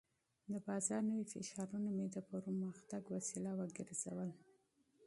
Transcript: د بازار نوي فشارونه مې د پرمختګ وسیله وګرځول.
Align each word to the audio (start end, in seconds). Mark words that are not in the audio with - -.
د 0.51 0.53
بازار 0.67 1.01
نوي 1.09 1.25
فشارونه 1.33 1.89
مې 1.97 2.07
د 2.15 2.17
پرمختګ 2.31 3.01
وسیله 3.15 3.51
وګرځول. 3.55 4.29